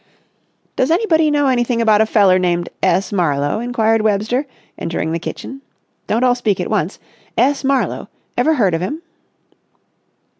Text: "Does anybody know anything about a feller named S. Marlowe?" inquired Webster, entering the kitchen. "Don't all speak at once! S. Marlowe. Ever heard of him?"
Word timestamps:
"Does 0.75 0.89
anybody 0.89 1.29
know 1.29 1.45
anything 1.45 1.79
about 1.79 2.01
a 2.01 2.07
feller 2.07 2.39
named 2.39 2.69
S. 2.81 3.11
Marlowe?" 3.13 3.59
inquired 3.59 4.01
Webster, 4.01 4.47
entering 4.75 5.11
the 5.11 5.19
kitchen. 5.19 5.61
"Don't 6.07 6.23
all 6.23 6.33
speak 6.33 6.59
at 6.59 6.71
once! 6.71 6.97
S. 7.37 7.63
Marlowe. 7.63 8.09
Ever 8.35 8.55
heard 8.55 8.73
of 8.73 8.81
him?" 8.81 9.03